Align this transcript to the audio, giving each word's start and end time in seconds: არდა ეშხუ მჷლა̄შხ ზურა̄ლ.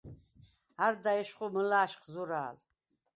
არდა 0.85 1.11
ეშხუ 1.21 1.45
მჷლა̄შხ 1.53 2.01
ზურა̄ლ. 2.13 2.57